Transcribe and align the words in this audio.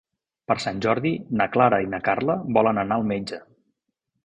Per 0.51 0.55
Sant 0.63 0.79
Jordi 0.85 1.11
na 1.41 1.47
Clara 1.57 1.79
i 1.85 1.91
na 1.93 2.01
Carla 2.09 2.39
volen 2.59 2.83
anar 2.87 3.01
al 3.01 3.09
metge. 3.15 3.41